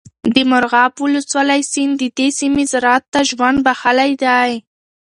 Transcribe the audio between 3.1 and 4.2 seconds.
ته ژوند بخښلی